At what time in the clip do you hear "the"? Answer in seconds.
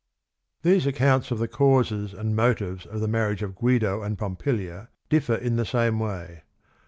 0.63-0.77, 1.37-1.47, 3.01-3.07, 5.57-5.63